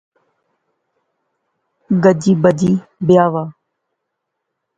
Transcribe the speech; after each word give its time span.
گجی 2.03 2.33
بجی 2.43 2.71
بیاہ 3.05 3.29
وہا 3.33 3.43